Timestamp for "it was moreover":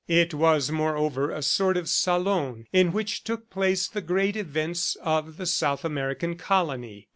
0.07-1.29